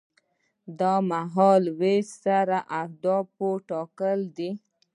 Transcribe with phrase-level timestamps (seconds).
[0.79, 4.51] دا له مهال ویش سره د اهدافو ټاکل دي.